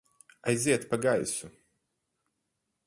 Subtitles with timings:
[0.47, 1.47] Aiziet pa gaisu!